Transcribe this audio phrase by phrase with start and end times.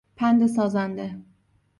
[0.15, 1.21] پند سازنده